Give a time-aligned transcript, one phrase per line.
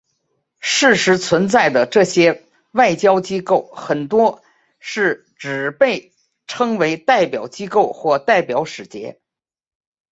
[0.61, 4.41] 事实存在的这些外交机构很多
[4.79, 6.11] 是只被
[6.47, 9.21] 称为代表机构或代表使节。